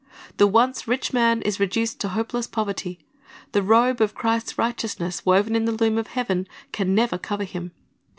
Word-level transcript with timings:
The 0.37 0.47
once 0.47 0.87
rich 0.87 1.13
man 1.13 1.43
is 1.43 1.59
reduced 1.59 1.99
to 1.99 2.07
hopeless 2.07 2.47
poverty. 2.47 2.97
The 3.51 3.61
robe 3.61 4.01
of 4.01 4.15
Christ's 4.15 4.57
righteousness, 4.57 5.27
woven 5.27 5.55
in 5.55 5.65
the 5.65 5.71
loom 5.73 5.99
of 5.99 6.07
heaven, 6.07 6.47
can 6.71 6.95
never 6.95 7.19
cover 7.19 7.43
him. 7.43 7.71